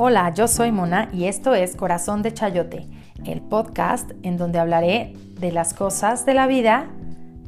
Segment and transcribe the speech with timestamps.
[0.00, 2.86] Hola, yo soy Mona y esto es Corazón de Chayote,
[3.26, 6.88] el podcast en donde hablaré de las cosas de la vida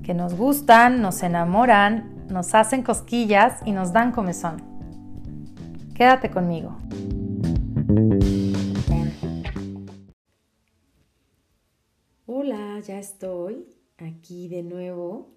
[0.02, 4.56] que nos gustan, nos enamoran, nos hacen cosquillas y nos dan comezón.
[5.94, 6.76] Quédate conmigo.
[12.26, 15.28] Hola, ya estoy aquí de nuevo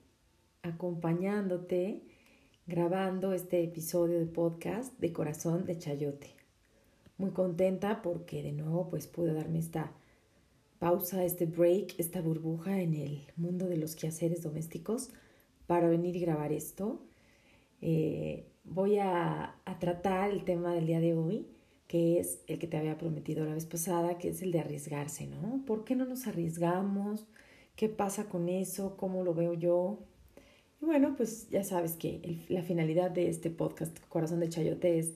[0.63, 2.07] acompañándote
[2.65, 6.32] grabando este episodio de podcast de Corazón de Chayote
[7.23, 9.93] muy contenta porque de nuevo pues pude darme esta
[10.77, 15.09] pausa, este break, esta burbuja en el mundo de los quehaceres domésticos
[15.65, 17.01] para venir y grabar esto.
[17.81, 21.47] Eh, voy a, tratar el tema del día de hoy,
[21.87, 25.25] que es el que te había prometido la vez pasada, que es el de arriesgarse,
[25.27, 25.63] ¿no?
[25.65, 27.25] ¿Por qué no nos arriesgamos?
[27.77, 28.97] ¿Qué pasa con eso?
[28.97, 29.99] ¿Cómo lo veo yo?
[30.81, 35.13] Y bueno, pues ya sabes que la finalidad de este podcast Corazón de Chayote es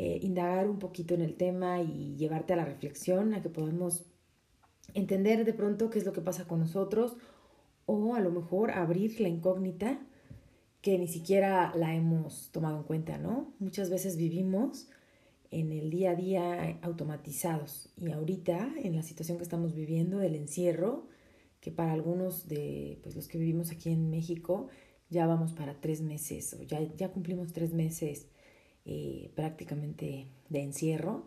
[0.00, 4.04] eh, indagar un poquito en el tema y llevarte a la reflexión, a que podamos
[4.94, 7.16] entender de pronto qué es lo que pasa con nosotros
[7.84, 9.98] o a lo mejor abrir la incógnita
[10.82, 13.52] que ni siquiera la hemos tomado en cuenta, ¿no?
[13.58, 14.88] Muchas veces vivimos
[15.50, 20.36] en el día a día automatizados y ahorita en la situación que estamos viviendo del
[20.36, 21.08] encierro,
[21.60, 24.68] que para algunos de pues, los que vivimos aquí en México
[25.10, 28.28] ya vamos para tres meses o ya, ya cumplimos tres meses
[28.90, 31.26] eh, prácticamente de encierro.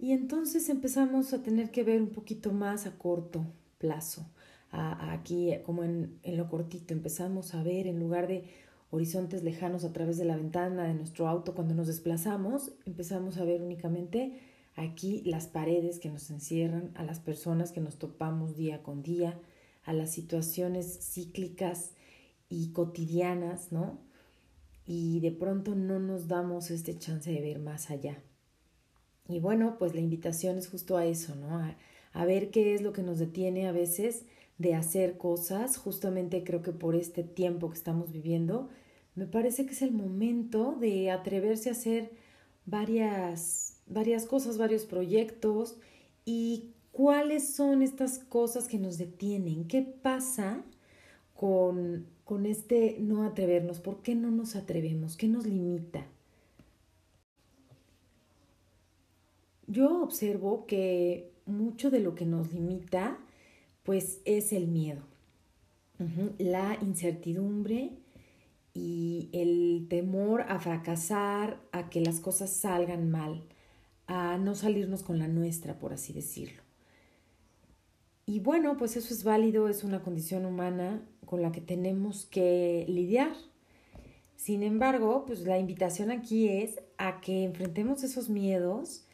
[0.00, 3.46] Y entonces empezamos a tener que ver un poquito más a corto
[3.78, 4.26] plazo.
[4.72, 8.44] aquí, como en, en lo cortito, empezamos a ver en lugar de
[8.90, 13.44] horizontes lejanos a través de la ventana de nuestro auto cuando nos desplazamos, empezamos a
[13.44, 14.40] ver únicamente
[14.74, 19.38] aquí las paredes que nos encierran, a las personas que nos topamos día con día,
[19.84, 21.92] a las situaciones cíclicas
[22.48, 23.98] y cotidianas, ¿no?
[24.94, 28.22] Y de pronto no nos damos este chance de ver más allá.
[29.26, 31.56] Y bueno, pues la invitación es justo a eso, ¿no?
[31.60, 31.78] A,
[32.12, 34.26] a, ver qué es lo que nos detiene a veces
[34.58, 38.68] de hacer cosas, justamente creo que por este tiempo que estamos viviendo,
[39.14, 42.10] me parece que es el momento de atreverse a hacer
[42.66, 45.78] varias, varias cosas, varios proyectos
[46.26, 50.62] y cuáles son estas cosas que nos detienen, qué pasa
[51.32, 53.80] con con este no atrevernos?
[53.80, 55.16] ¿Por qué no nos atrevemos?
[55.16, 56.06] ¿Qué nos limita?
[59.66, 63.18] Yo observo que mucho de lo que nos limita
[63.82, 65.02] pues es el miedo,
[66.38, 67.90] la incertidumbre
[68.74, 73.42] y el temor a fracasar, a que las cosas salgan mal,
[74.06, 76.62] a no salirnos con la nuestra, por así decirlo.
[78.24, 81.02] Y bueno, pues eso es válido, es una condición humana
[81.32, 83.32] con la que tenemos que lidiar.
[84.36, 89.06] Sin embargo, pues la invitación aquí es a que enfrentemos esos miedos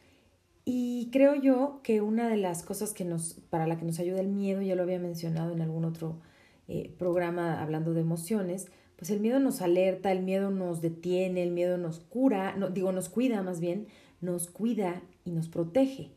[0.65, 4.19] y creo yo que una de las cosas que nos, para la que nos ayuda
[4.19, 6.19] el miedo, ya lo había mencionado en algún otro
[6.67, 11.51] eh, programa hablando de emociones, pues el miedo nos alerta, el miedo nos detiene, el
[11.51, 13.87] miedo nos cura, no, digo, nos cuida más bien,
[14.19, 16.11] nos cuida y nos protege.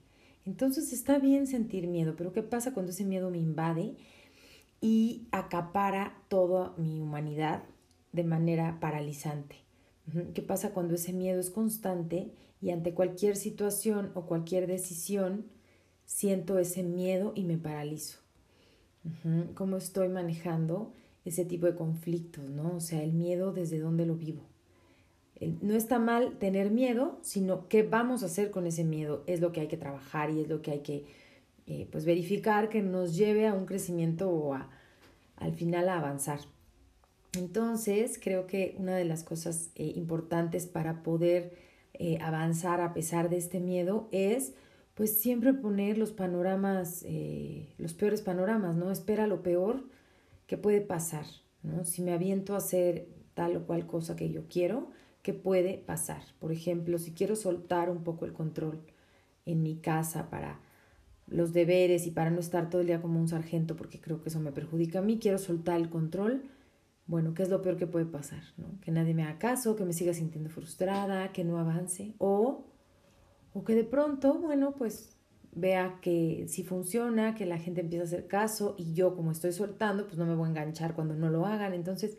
[0.46, 3.94] Entonces está bien sentir miedo, pero ¿qué pasa cuando ese miedo me invade
[4.82, 7.62] y acapara toda mi humanidad
[8.12, 9.56] de manera paralizante?
[10.34, 15.46] ¿Qué pasa cuando ese miedo es constante y ante cualquier situación o cualquier decisión
[16.04, 18.18] siento ese miedo y me paralizo?
[19.54, 20.92] ¿Cómo estoy manejando
[21.24, 22.76] ese tipo de conflictos, no?
[22.76, 24.42] O sea, el miedo desde dónde lo vivo
[25.60, 29.24] no está mal tener miedo, sino qué vamos a hacer con ese miedo.
[29.26, 31.04] Es lo que hay que trabajar y es lo que hay que
[31.66, 34.70] eh, pues verificar que nos lleve a un crecimiento o a,
[35.36, 36.40] al final a avanzar.
[37.38, 41.54] Entonces, creo que una de las cosas eh, importantes para poder
[41.94, 44.54] eh, avanzar a pesar de este miedo es
[44.94, 47.02] pues siempre poner los panoramas,
[47.78, 48.90] los peores panoramas, ¿no?
[48.90, 49.84] Espera lo peor
[50.46, 51.24] que puede pasar,
[51.62, 51.86] ¿no?
[51.86, 54.90] Si me aviento a hacer tal o cual cosa que yo quiero,
[55.22, 56.22] ¿Qué puede pasar.
[56.40, 58.80] Por ejemplo, si quiero soltar un poco el control
[59.46, 60.58] en mi casa para
[61.32, 64.28] los deberes y para no estar todo el día como un sargento, porque creo que
[64.28, 66.42] eso me perjudica a mí, quiero soltar el control.
[67.06, 68.42] Bueno, ¿qué es lo peor que puede pasar?
[68.56, 68.78] ¿no?
[68.80, 72.66] Que nadie me haga caso, que me siga sintiendo frustrada, que no avance, o,
[73.54, 75.16] o que de pronto, bueno, pues
[75.54, 79.52] vea que si funciona, que la gente empieza a hacer caso y yo como estoy
[79.52, 81.74] soltando, pues no me voy a enganchar cuando no lo hagan.
[81.74, 82.18] Entonces,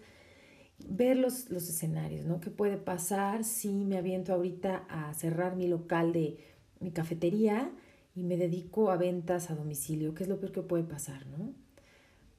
[0.88, 2.39] ver los, los escenarios, ¿no?
[2.39, 6.38] ¿Qué puede pasar si me aviento ahorita a cerrar mi local de
[6.80, 7.71] mi cafetería
[8.15, 10.13] y me dedico a ventas a domicilio?
[10.13, 11.54] ¿Qué es lo peor que puede pasar, no?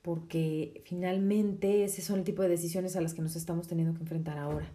[0.02, 4.00] Porque finalmente ese son el tipo de decisiones a las que nos estamos teniendo que
[4.00, 4.70] enfrentar ahora.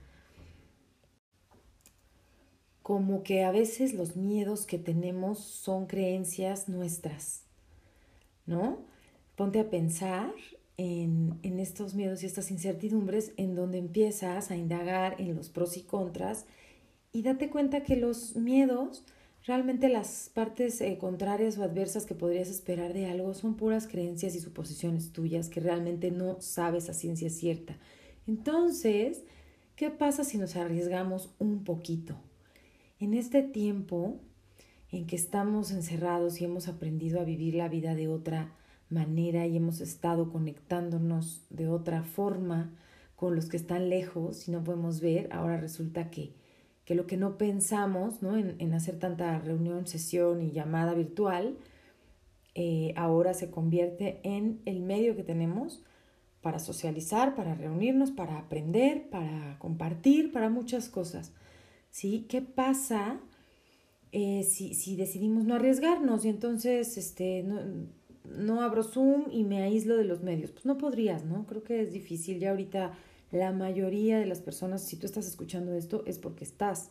[2.81, 7.43] como que a veces los miedos que tenemos son creencias nuestras,
[8.47, 8.79] ¿no?
[9.35, 10.33] Ponte a pensar
[10.75, 15.77] en, en, estos miedos y estas incertidumbres en donde empiezas a indagar en los pros
[15.77, 16.47] y contras
[17.11, 19.03] y date cuenta que los miedos,
[19.49, 24.35] realmente las partes eh, contrarias o adversas que podrías esperar de algo son puras creencias
[24.35, 27.75] y suposiciones tuyas que realmente no sabes a ciencia cierta.
[28.27, 29.23] Entonces,
[29.75, 32.15] ¿qué pasa si nos arriesgamos un poquito?
[32.99, 34.19] En este tiempo
[34.91, 38.53] en que estamos encerrados y hemos aprendido a vivir la vida de otra
[38.87, 42.71] manera y hemos estado conectándonos de otra forma
[43.15, 46.35] con los que están lejos y no podemos ver, ahora resulta que,
[46.89, 48.35] que lo que no pensamos ¿no?
[48.35, 51.55] En, en, hacer tanta reunión, sesión y llamada virtual,
[52.55, 55.83] eh, ahora se convierte en el medio que tenemos
[56.41, 61.31] para socializar, para reunirnos, para aprender, para compartir, para muchas cosas.
[61.91, 62.25] ¿sí?
[62.27, 63.19] ¿Qué pasa
[64.11, 67.61] eh, si, si, decidimos no arriesgarnos y entonces este, no,
[68.23, 70.49] no abro Zoom y me aíslo de los medios?
[70.49, 71.45] Pues no podrías, ¿no?
[71.45, 72.39] Creo que es difícil.
[72.39, 72.93] Ya ahorita
[73.31, 76.89] la mayoría de las personas, si tú estás escuchando esto, es porque estás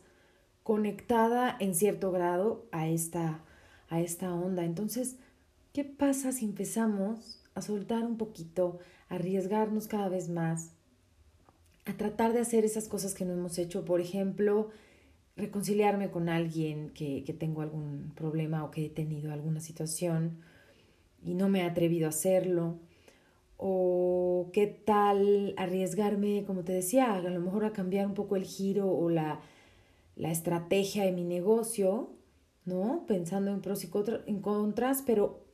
[0.62, 3.42] conectada en cierto grado a esta,
[3.88, 4.64] a esta onda.
[4.64, 5.16] Entonces,
[5.72, 10.72] ¿qué pasa si empezamos a soltar un poquito, a arriesgarnos cada vez más,
[11.86, 13.84] a tratar de hacer esas cosas que no hemos hecho?
[13.84, 14.70] Por ejemplo,
[15.36, 20.38] reconciliarme con alguien que, que tengo algún problema o que he tenido alguna situación
[21.22, 22.78] y no me he atrevido a hacerlo.
[23.58, 28.44] O qué tal arriesgarme, como te decía, a lo mejor a cambiar un poco el
[28.44, 29.40] giro o la,
[30.16, 32.10] la estrategia de mi negocio,
[32.64, 33.04] ¿no?
[33.06, 33.88] Pensando en pros y
[34.40, 35.44] contras, pero,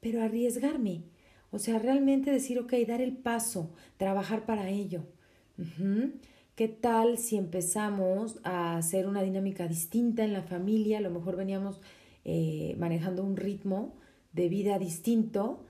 [0.00, 1.04] pero arriesgarme.
[1.50, 5.04] O sea, realmente decir, ok, dar el paso, trabajar para ello.
[6.54, 10.98] ¿Qué tal si empezamos a hacer una dinámica distinta en la familia?
[10.98, 11.80] A lo mejor veníamos
[12.24, 13.94] eh, manejando un ritmo
[14.32, 15.65] de vida distinto.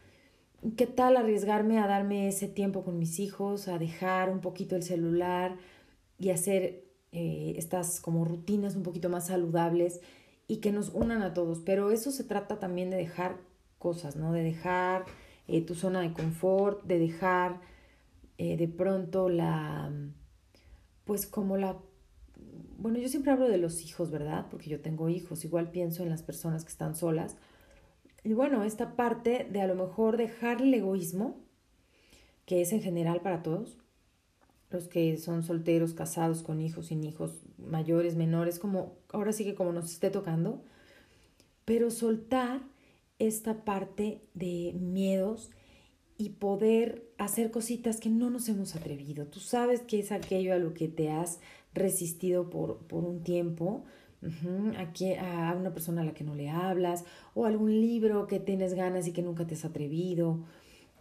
[0.76, 4.82] ¿Qué tal arriesgarme a darme ese tiempo con mis hijos, a dejar un poquito el
[4.82, 5.56] celular
[6.18, 10.00] y hacer eh, estas como rutinas un poquito más saludables
[10.48, 11.60] y que nos unan a todos?
[11.60, 13.36] Pero eso se trata también de dejar
[13.78, 14.32] cosas, ¿no?
[14.32, 15.04] De dejar
[15.46, 17.60] eh, tu zona de confort, de dejar
[18.38, 19.90] de pronto la
[21.06, 21.78] pues como la...
[22.78, 24.46] Bueno, yo siempre hablo de los hijos, ¿verdad?
[24.50, 27.36] Porque yo tengo hijos, igual pienso en las personas que están solas.
[28.26, 31.36] Y bueno, esta parte de a lo mejor dejar el egoísmo,
[32.44, 33.78] que es en general para todos,
[34.68, 39.54] los que son solteros, casados, con hijos, sin hijos, mayores, menores, como ahora sí que
[39.54, 40.64] como nos esté tocando,
[41.64, 42.62] pero soltar
[43.20, 45.52] esta parte de miedos
[46.18, 49.26] y poder hacer cositas que no nos hemos atrevido.
[49.26, 51.38] Tú sabes que es aquello a lo que te has
[51.74, 53.84] resistido por, por un tiempo,
[54.22, 57.04] a, a una persona a la que no le hablas,
[57.34, 60.44] o algún libro que tienes ganas y que nunca te has atrevido,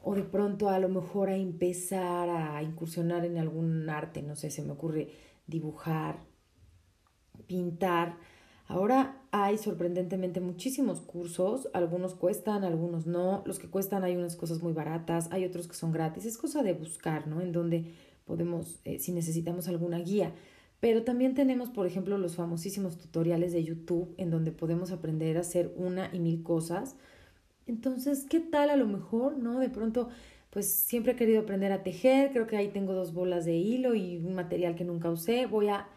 [0.04, 4.52] o de pronto a lo mejor a empezar a incursionar en algún arte, no sé,
[4.52, 5.10] se me ocurre
[5.48, 6.20] dibujar,
[7.48, 8.18] pintar,
[8.68, 14.64] Ahora hay sorprendentemente muchísimos cursos, algunos cuestan, algunos no, los que cuestan hay unas cosas
[14.64, 17.42] muy baratas, hay otros que son gratis, es cosa de buscar, ¿no?
[17.42, 17.94] En donde
[18.26, 20.34] podemos, eh, si necesitamos alguna guía.
[20.86, 25.40] Pero también tenemos, por ejemplo, los famosísimos tutoriales de YouTube en donde podemos aprender a
[25.40, 26.96] hacer una y mil cosas.
[27.66, 29.58] Entonces, ¿qué tal a lo mejor, no?
[29.58, 30.10] De pronto,
[30.52, 33.96] pues siempre he querido aprender a tejer, creo que ahí tengo dos bolas de hilo
[33.96, 35.90] y un material que nunca usé, voy a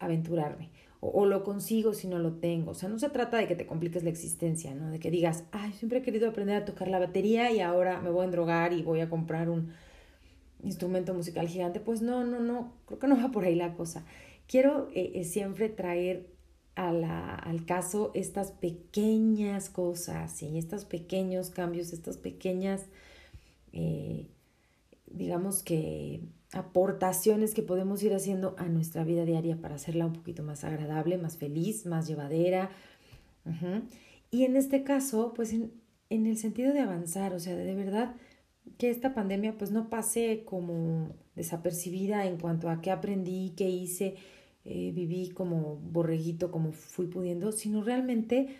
[0.00, 2.72] aventurarme o, lo consigo si no lo tengo.
[2.72, 4.90] O sea, no se trata de que te compliques la existencia, ¿no?
[4.90, 8.10] De que digas, ay, siempre he querido aprender a tocar la batería y ahora me
[8.10, 9.70] voy a endrogar y voy a comprar un
[10.62, 11.80] instrumento musical gigante.
[11.80, 14.04] Pues no, no, no, creo que no va por ahí la cosa.
[14.46, 16.26] Quiero eh, eh, siempre traer
[16.74, 22.86] a al caso estas pequeñas cosas, y estos pequeños cambios, estas pequeñas,
[23.72, 24.28] eh,
[25.06, 26.20] digamos que
[26.52, 31.18] aportaciones que podemos ir haciendo a nuestra vida diaria para hacerla un poquito más agradable,
[31.18, 32.70] más feliz, más llevadera.
[34.30, 35.72] Y en este caso, pues en,
[36.10, 38.14] el sentido de avanzar, o sea, de, verdad
[38.76, 44.16] que esta pandemia pues no pase como desapercibida en cuanto a qué aprendí, qué hice,
[44.64, 48.56] eh, viví como borreguito, como fui pudiendo, sino realmente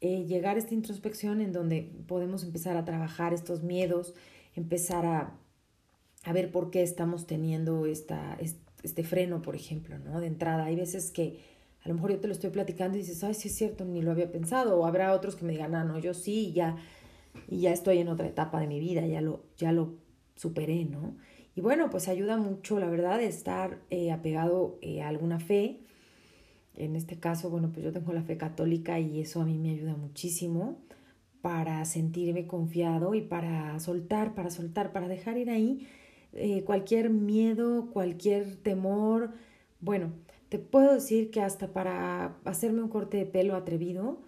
[0.00, 4.14] eh, llegar a esta introspección en donde podemos empezar a trabajar estos miedos,
[4.54, 5.38] empezar a
[6.26, 8.36] a ver por qué estamos teniendo esta,
[8.82, 10.20] este freno, por ejemplo, ¿no?
[10.20, 10.64] De entrada.
[10.64, 11.38] Hay veces que
[11.84, 14.02] a lo mejor yo te lo estoy platicando y dices, ay, sí es cierto, ni
[14.02, 14.76] lo había pensado.
[14.76, 16.76] O habrá otros que me digan, ah, no, yo sí, ya,
[17.48, 19.94] y ya estoy en otra etapa de mi vida, ya lo, ya lo
[20.34, 21.16] superé, ¿no?
[21.54, 25.80] Y bueno, pues ayuda mucho, la verdad, estar eh, apegado eh, a alguna fe,
[26.74, 29.70] En este caso, bueno, pues yo tengo la fe católica y eso a mí me
[29.70, 30.78] ayuda muchísimo
[31.40, 35.86] para sentirme confiado y para soltar, para soltar, para dejar ir ahí
[36.32, 39.32] eh, cualquier miedo, cualquier temor.
[39.80, 40.12] Bueno,
[40.48, 44.22] te puedo decir que hasta para hacerme un corte de pelo atrevido,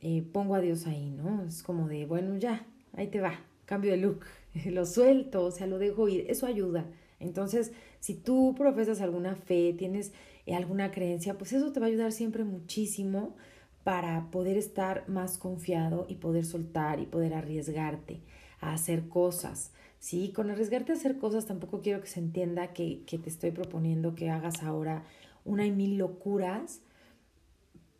[0.00, 1.44] eh, pongo a Dios ahí, ¿no?
[1.44, 4.24] Es como de, bueno, ya, ahí te va, cambio de look,
[4.66, 6.86] lo suelto, o sea, lo dejo ir, eso ayuda.
[7.20, 10.12] Entonces, si tú profesas alguna fe, tienes
[10.46, 13.36] eh, alguna creencia, pues eso te va a ayudar siempre muchísimo
[13.82, 18.20] para poder estar más confiado y poder soltar y poder arriesgarte
[18.60, 19.72] a hacer cosas.
[19.98, 23.50] Sí, con arriesgarte a hacer cosas tampoco quiero que se entienda que, que te estoy
[23.50, 25.02] proponiendo que hagas ahora
[25.44, 26.82] una y mil locuras,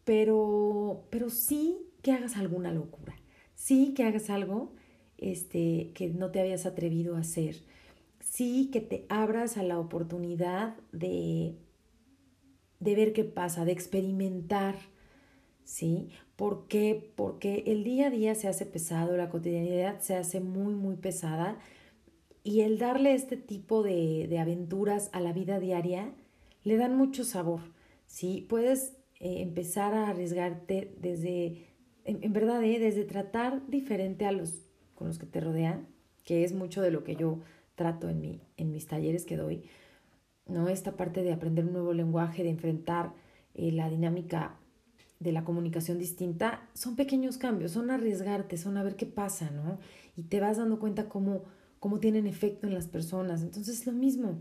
[0.04, 3.16] pero, pero sí que hagas alguna locura,
[3.54, 4.72] sí que hagas algo
[5.16, 7.56] este, que no te habías atrevido a hacer,
[8.20, 11.54] sí que te abras a la oportunidad de,
[12.80, 14.76] de ver qué pasa, de experimentar,
[15.64, 16.10] ¿sí?
[16.36, 17.12] ¿Por qué?
[17.16, 21.58] Porque el día a día se hace pesado, la cotidianidad se hace muy, muy pesada
[22.44, 26.12] y el darle este tipo de, de aventuras a la vida diaria
[26.64, 27.60] le dan mucho sabor,
[28.06, 28.46] ¿sí?
[28.48, 31.67] Puedes eh, empezar a arriesgarte desde,
[32.08, 32.78] en, verdad, ¿eh?
[32.78, 35.86] desde tratar diferente a los con los que te rodean,
[36.24, 37.38] que es mucho de lo que yo
[37.76, 39.62] trato en, mi, en mis talleres que doy,
[40.46, 40.68] ¿no?
[40.68, 43.12] Esta parte de aprender un nuevo lenguaje, de enfrentar
[43.54, 44.56] eh, la dinámica
[45.20, 49.78] de la comunicación distinta, son pequeños cambios, son arriesgarte, son a ver qué pasa, ¿no?
[50.16, 51.44] Y te vas dando cuenta cómo,
[51.78, 53.42] cómo tienen efecto en las personas.
[53.42, 54.40] Entonces, lo mismo,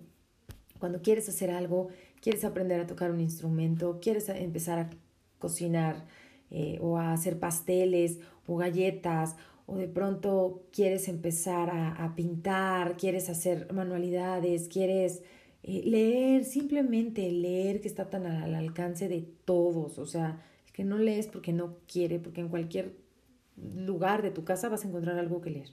[0.79, 1.89] cuando quieres hacer algo,
[2.21, 4.89] quieres aprender a tocar un instrumento, quieres empezar a
[5.37, 6.05] cocinar
[6.51, 9.35] eh, o a hacer pasteles o galletas
[9.65, 15.23] o de pronto quieres empezar a, pintar, quieres hacer manualidades, quieres
[15.63, 20.97] eh, leer, simplemente leer que está tan al alcance de todos, o sea, que no
[20.97, 22.95] lees porque no quiere, porque en cualquier
[23.75, 25.69] lugar de tu casa vas a encontrar algo que leer.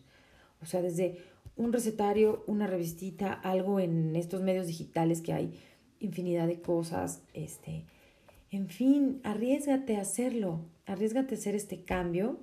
[0.61, 1.19] O sea, desde
[1.57, 5.61] un recetario, una revistita, algo en estos medios digitales que hay
[6.01, 7.87] infinidad de cosas, este,
[8.55, 12.41] en fin, arriesgate a hacerlo, arriesgate a hacer este cambio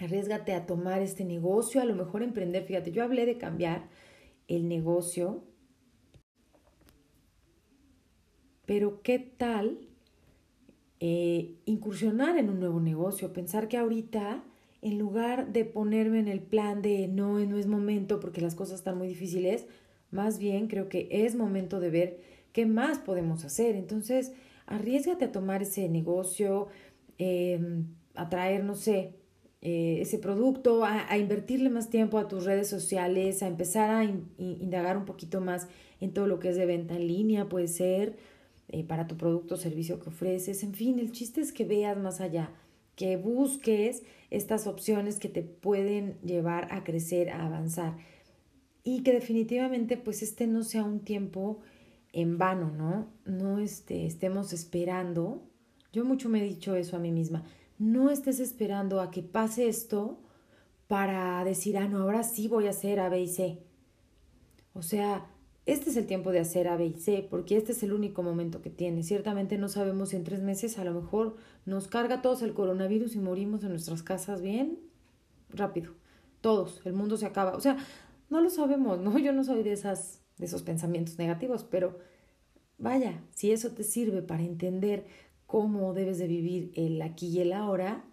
[0.00, 2.64] Arriesgate a tomar este negocio, a lo mejor emprender.
[2.64, 3.88] Fíjate, yo hablé de cambiar
[4.48, 5.44] el negocio,
[8.66, 9.86] pero ¿qué tal
[10.98, 13.32] eh, incursionar en un nuevo negocio?
[13.32, 14.42] Pensar que ahorita,
[14.82, 18.80] en lugar de ponerme en el plan de no, no es momento porque las cosas
[18.80, 19.66] están muy difíciles,
[20.10, 22.20] más bien creo que es momento de ver
[22.52, 23.76] qué más podemos hacer.
[23.76, 24.32] Entonces,
[24.66, 26.68] arriesgate a tomar ese negocio,
[27.18, 27.58] eh,
[28.14, 29.14] a traer, no sé,
[29.60, 34.98] eh, ese producto, a, invertirle más tiempo a tus redes sociales, a empezar a indagar
[34.98, 35.68] un poquito más
[36.00, 38.16] en todo lo que es de venta en línea, puede ser
[38.68, 40.62] eh, para tu producto o servicio que ofreces.
[40.62, 42.50] En fin, el chiste es que veas más allá,
[42.94, 47.96] que busques estas opciones que te pueden llevar a crecer, a avanzar
[48.84, 51.60] y que definitivamente pues este no sea un tiempo
[52.14, 53.08] en vano, ¿no?
[53.26, 55.42] No este, estemos esperando.
[55.92, 57.44] Yo mucho me he dicho eso a mí misma
[57.78, 60.18] no estés esperando a que pase esto
[60.86, 63.62] para decir, ah, no, ahora sí voy a hacer A, B y C.
[64.74, 65.26] O sea,
[65.66, 68.22] este es el tiempo de hacer A, B y C, porque este es el único
[68.22, 69.02] momento que tiene.
[69.02, 73.16] Ciertamente no sabemos si en tres meses a lo mejor nos carga todos el coronavirus
[73.16, 74.78] y morimos en nuestras casas bien
[75.50, 75.92] rápido.
[76.40, 77.56] Todos, el mundo se acaba.
[77.56, 77.78] O sea,
[78.28, 79.18] no lo sabemos, ¿no?
[79.18, 81.98] Yo no soy de, esas, de esos pensamientos negativos, pero
[82.78, 85.06] vaya, si eso te sirve para entender
[85.46, 88.04] cómo debes de vivir el aquí y el ahora,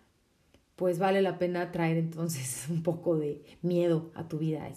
[0.75, 4.67] pues vale la pena traer entonces un poco de miedo a tu vida.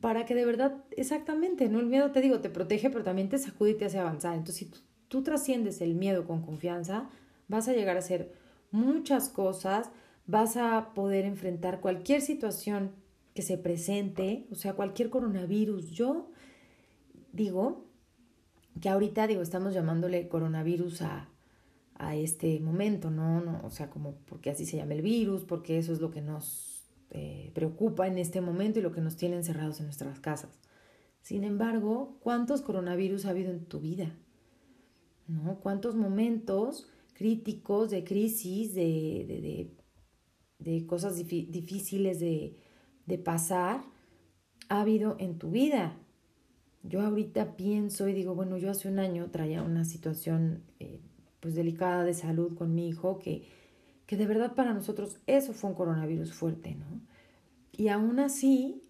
[0.00, 1.80] Para que de verdad, exactamente, ¿no?
[1.80, 4.34] El miedo, te digo, te protege, pero también te sacude y te hace avanzar.
[4.34, 7.08] Entonces, si tú, tú trasciendes el miedo con confianza,
[7.48, 8.32] vas a llegar a hacer
[8.70, 9.90] muchas cosas,
[10.26, 12.90] vas a poder enfrentar cualquier situación
[13.34, 15.90] que se presente, o sea, cualquier coronavirus.
[15.90, 16.30] Yo
[17.36, 17.86] digo
[18.80, 21.30] que ahorita, digo, estamos llamándole coronavirus a,
[21.94, 23.40] a este momento, ¿no?
[23.40, 23.60] ¿no?
[23.64, 26.76] O sea, como porque así se llama el virus, porque eso es lo que nos
[27.10, 30.58] eh, preocupa en este momento y lo que nos tiene encerrados en nuestras casas.
[31.22, 34.14] Sin embargo, ¿cuántos coronavirus ha habido en tu vida?
[35.26, 35.58] ¿No?
[35.60, 39.74] ¿Cuántos momentos críticos de crisis, de, de,
[40.58, 42.56] de, cosas difíciles de,
[43.06, 43.82] de pasar
[44.68, 45.98] ha habido en tu vida?
[46.88, 51.00] Yo ahorita pienso y digo, bueno, yo hace un año traía una situación eh,
[51.40, 53.44] pues delicada de salud con mi hijo, que,
[54.06, 57.00] que de verdad para nosotros eso fue un coronavirus fuerte, ¿no?
[57.72, 58.82] Y aún así,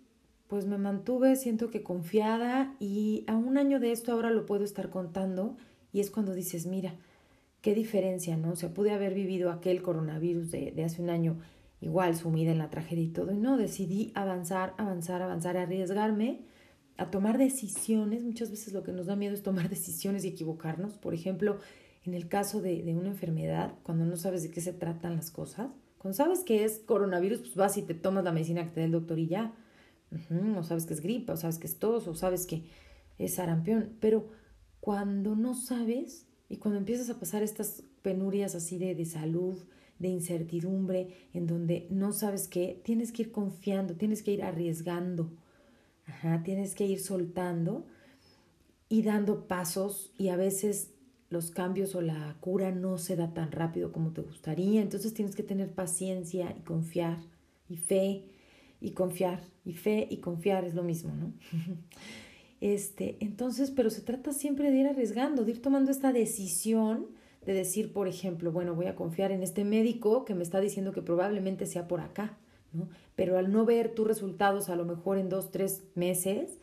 [0.46, 4.64] pues me mantuve, siento que confiada y a un año de esto ahora lo puedo
[4.64, 5.56] estar contando
[5.92, 6.94] y es cuando dices, mira,
[7.62, 8.52] qué diferencia, ¿no?
[8.52, 11.38] O sea, pude haber vivido aquel coronavirus de, de hace un año
[11.80, 16.40] igual sumida en la tragedia y todo, y no, decidí avanzar, avanzar, avanzar, arriesgarme
[16.96, 18.22] a tomar decisiones.
[18.22, 20.98] Muchas veces lo que nos da miedo es tomar decisiones y equivocarnos.
[20.98, 21.58] Por ejemplo,
[22.04, 25.30] en el caso de, de una enfermedad, cuando no sabes de qué se tratan las
[25.30, 28.80] cosas, cuando sabes que es coronavirus, pues vas y te tomas la medicina que te
[28.80, 29.54] da el doctor y ya.
[30.56, 32.64] o sabes que es gripa, o sabes que es tos, o sabes que
[33.18, 33.96] es sarampión.
[34.00, 34.28] Pero
[34.78, 39.58] cuando no sabes y cuando empiezas a pasar estas penurias así de, de salud,
[39.98, 45.32] de incertidumbre, en donde no sabes qué, tienes que ir confiando, tienes que ir arriesgando,
[46.06, 47.86] Ajá, tienes que ir soltando
[48.88, 50.92] y dando pasos y a veces
[51.28, 55.34] los cambios o la cura no se da tan rápido como te gustaría, entonces tienes
[55.34, 57.18] que tener paciencia y confiar
[57.68, 58.24] y fe
[58.80, 61.32] y confiar y fe y confiar es lo mismo, ¿no?
[62.58, 67.06] Este, entonces, pero se trata siempre de ir arriesgando, de ir tomando esta decisión
[67.44, 70.92] de decir, por ejemplo, bueno, voy a confiar en este médico que me está diciendo
[70.92, 72.38] que probablemente sea por acá,
[73.14, 76.58] Pero al no ver tus resultados, a lo mejor en dos, tres meses,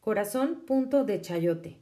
[0.00, 1.78] Corazón.dechayote.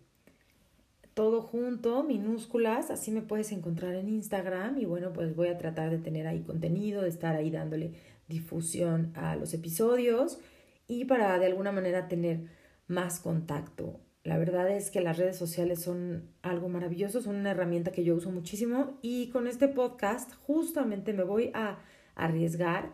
[1.13, 5.91] Todo junto, minúsculas, así me puedes encontrar en Instagram y bueno, pues voy a tratar
[5.91, 7.93] de tener ahí contenido, de estar ahí dándole
[8.27, 10.39] difusión a los episodios
[10.87, 12.47] y para de alguna manera tener
[12.87, 17.93] más contacto la verdad es que las redes sociales son algo maravilloso, son una herramienta
[17.93, 21.79] que yo uso muchísimo y con este podcast justamente me voy a
[22.15, 22.93] arriesgar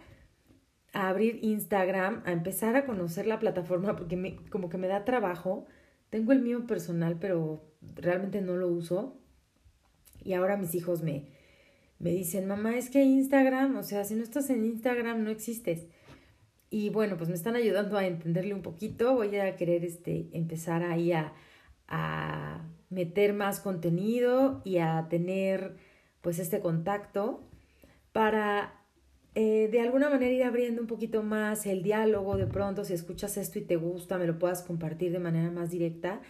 [0.92, 5.04] a abrir Instagram, a empezar a conocer la plataforma porque me, como que me da
[5.04, 5.66] trabajo.
[6.08, 7.64] Tengo el mío personal, pero
[7.96, 9.18] realmente no lo uso.
[10.22, 11.26] Y ahora mis hijos me,
[11.98, 15.88] me dicen, mamá, es que Instagram, o sea, si no estás en Instagram no existes.
[16.70, 19.14] Y bueno, pues me están ayudando a entenderle un poquito.
[19.14, 21.32] Voy a querer este, empezar ahí a,
[21.88, 25.76] a meter más contenido y a tener
[26.20, 27.42] pues este contacto
[28.12, 28.84] para
[29.34, 32.36] eh, de alguna manera ir abriendo un poquito más el diálogo.
[32.36, 35.70] De pronto, si escuchas esto y te gusta, me lo puedas compartir de manera más
[35.70, 36.20] directa.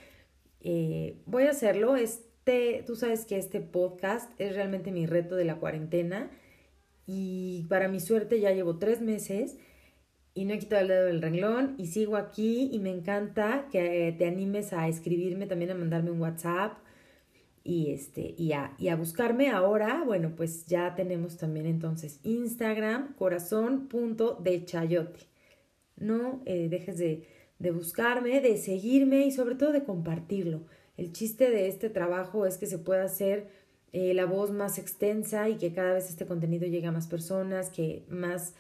[0.61, 1.97] Eh, voy a hacerlo.
[1.97, 6.31] Este, tú sabes que este podcast es realmente mi reto de la cuarentena
[7.07, 9.59] y para mi suerte ya llevo tres meses
[10.35, 14.13] y no he quitado el dedo del renglón y sigo aquí y me encanta que
[14.19, 16.77] te animes a escribirme, también a mandarme un WhatsApp
[17.63, 20.03] y, este, y, a, y a buscarme ahora.
[20.05, 25.21] Bueno, pues ya tenemos también entonces Instagram, corazón.dechayote.
[25.97, 27.29] No eh, dejes de,
[27.61, 30.63] de buscarme, de seguirme y sobre todo de compartirlo.
[30.97, 33.47] El chiste de este trabajo es que se pueda hacer
[33.93, 37.71] eh, la voz más extensa y que cada vez este contenido llegue a más personas,
[37.71, 38.55] que más...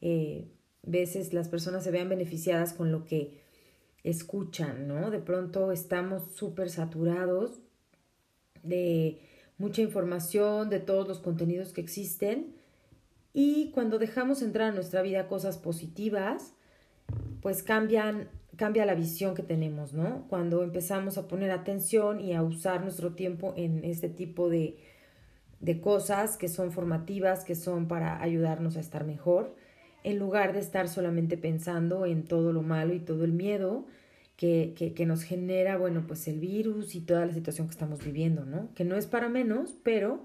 [0.00, 0.48] Eh,
[0.82, 3.40] veces las personas se vean beneficiadas con lo que
[4.04, 5.10] escuchan, ¿no?
[5.10, 7.60] De pronto estamos súper saturados
[8.62, 9.20] de
[9.58, 12.54] mucha información, de todos los contenidos que existen
[13.32, 16.52] y cuando dejamos entrar a nuestra vida cosas positivas,
[17.40, 20.26] pues cambian, cambia la visión que tenemos, ¿no?
[20.28, 24.76] Cuando empezamos a poner atención y a usar nuestro tiempo en este tipo de,
[25.60, 29.54] de cosas que son formativas, que son para ayudarnos a estar mejor,
[30.04, 33.86] en lugar de estar solamente pensando en todo lo malo y todo el miedo
[34.36, 38.44] que, que, nos genera, bueno, pues el virus y toda la situación que estamos viviendo,
[38.44, 38.70] ¿no?
[38.74, 40.24] Que no es para menos, pero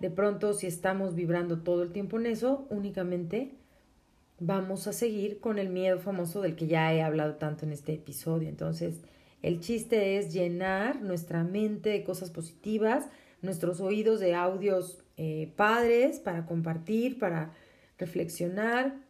[0.00, 3.52] de pronto si estamos vibrando todo el tiempo en eso, únicamente
[4.38, 7.94] vamos a seguir con el miedo famoso del que ya he hablado tanto en este
[7.94, 8.48] episodio.
[8.48, 9.00] Entonces,
[9.42, 13.08] el chiste es llenar nuestra mente de cosas positivas,
[13.40, 17.54] nuestros oídos de audios eh, padres para compartir, para
[17.98, 19.08] reflexionar,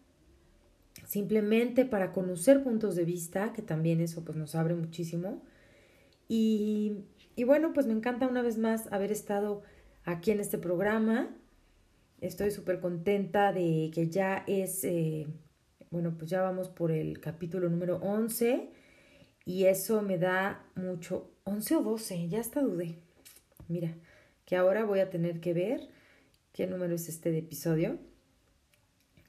[1.06, 5.42] simplemente para conocer puntos de vista, que también eso pues nos abre muchísimo,
[6.30, 7.04] Y,
[7.46, 9.62] bueno, pues me encanta una vez más haber estado
[10.04, 11.28] aquí en este programa.
[12.20, 15.26] Estoy súper contenta de que ya es, eh,
[15.90, 18.70] bueno, pues ya vamos por el capítulo número 11
[19.46, 22.98] y eso me da mucho, 11 o 12, ya hasta dudé.
[23.68, 23.94] Mira,
[24.44, 25.88] que ahora voy a tener que ver
[26.52, 27.98] qué número es este de episodio.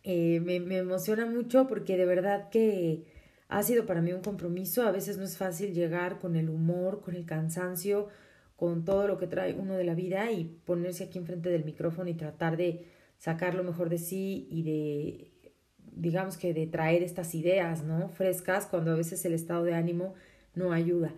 [0.04, 3.06] Eh, me, me, emociona mucho porque de verdad que
[3.50, 4.84] ha sido para mí un compromiso.
[4.84, 8.08] A veces no es fácil llegar con el humor, con el cansancio,
[8.56, 12.10] con todo lo que trae uno de la vida y ponerse aquí enfrente del micrófono
[12.10, 12.86] y tratar de
[13.18, 15.52] sacar lo mejor de sí y de,
[15.94, 18.10] digamos que de traer estas ideas, ¿no?
[18.10, 20.14] Frescas cuando a veces el estado de ánimo
[20.56, 21.14] no ayuda.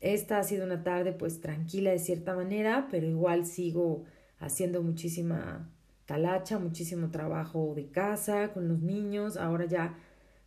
[0.00, 4.04] Esta ha sido una tarde pues tranquila de cierta manera, pero igual sigo
[4.38, 5.70] haciendo muchísima
[6.06, 9.36] talacha, muchísimo trabajo de casa con los niños.
[9.36, 9.98] Ahora ya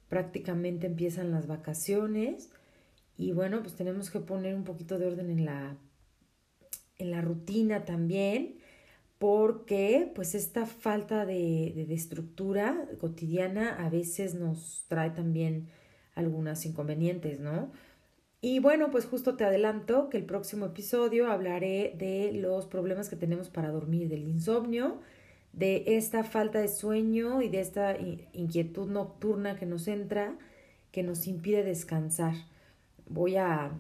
[0.10, 2.52] prácticamente empiezan las vacaciones
[3.18, 5.78] y bueno, pues tenemos que poner un poquito de orden en la,
[6.98, 8.58] en la rutina también
[9.18, 15.70] porque pues esta falta de, de, de estructura cotidiana a veces nos trae también
[16.16, 17.72] algunos inconvenientes, ¿no?
[18.42, 23.16] Y bueno, pues justo te adelanto que el próximo episodio hablaré de los problemas que
[23.16, 25.02] tenemos para dormir, del insomnio,
[25.56, 27.98] de esta falta de sueño y de esta
[28.34, 30.38] inquietud nocturna que nos entra,
[30.92, 32.34] que nos impide descansar.
[33.08, 33.72] Voy a...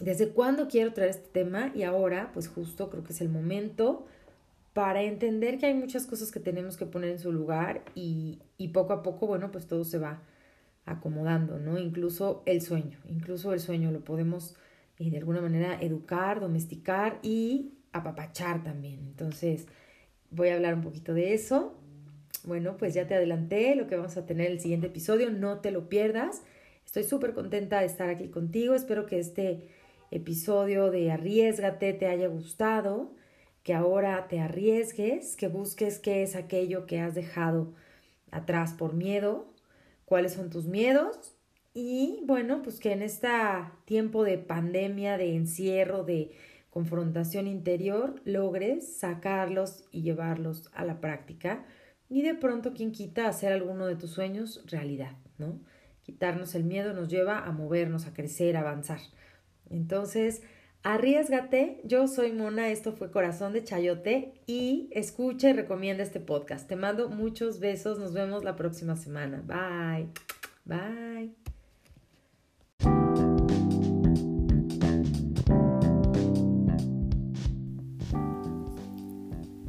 [0.00, 1.72] ¿Desde cuándo quiero traer este tema?
[1.74, 4.06] Y ahora, pues justo creo que es el momento
[4.74, 8.68] para entender que hay muchas cosas que tenemos que poner en su lugar y, y
[8.68, 10.22] poco a poco, bueno, pues todo se va
[10.84, 11.78] acomodando, ¿no?
[11.78, 14.54] Incluso el sueño, incluso el sueño lo podemos
[14.98, 19.00] eh, de alguna manera educar, domesticar y apapachar también.
[19.00, 19.66] Entonces,
[20.30, 21.74] voy a hablar un poquito de eso.
[22.44, 25.60] Bueno, pues ya te adelanté lo que vamos a tener en el siguiente episodio, no
[25.60, 26.42] te lo pierdas.
[26.86, 28.74] Estoy súper contenta de estar aquí contigo.
[28.74, 29.68] Espero que este
[30.10, 33.12] episodio de Arriesgate te haya gustado,
[33.62, 37.74] que ahora te arriesgues, que busques qué es aquello que has dejado
[38.30, 39.46] atrás por miedo,
[40.06, 41.38] cuáles son tus miedos
[41.80, 43.28] y bueno, pues que en este
[43.84, 46.32] tiempo de pandemia, de encierro, de
[46.78, 51.64] confrontación interior, logres sacarlos y llevarlos a la práctica
[52.08, 55.58] y de pronto, quien quita, hacer alguno de tus sueños realidad, ¿no?
[56.04, 59.00] Quitarnos el miedo nos lleva a movernos, a crecer, a avanzar.
[59.68, 60.42] Entonces,
[60.84, 61.80] arriesgate.
[61.82, 66.68] Yo soy Mona, esto fue Corazón de Chayote y escucha y recomienda este podcast.
[66.68, 69.42] Te mando muchos besos, nos vemos la próxima semana.
[69.44, 70.10] Bye.
[70.64, 71.47] Bye.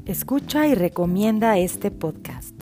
[0.09, 2.58] Escucha y recomienda este podcast.